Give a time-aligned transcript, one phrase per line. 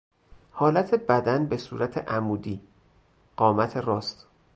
[0.51, 2.61] حالت بدن به صورت عمودی،
[3.35, 4.27] قامت راست